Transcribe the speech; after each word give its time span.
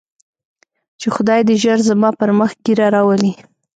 چې 0.99 1.07
خداى 1.15 1.41
دې 1.47 1.55
ژر 1.63 1.79
زما 1.89 2.09
پر 2.19 2.29
مخ 2.39 2.51
ږيره 2.65 2.87
راولي. 2.95 3.33